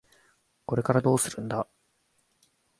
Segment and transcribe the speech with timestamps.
[0.65, 1.67] これからどうするんだ？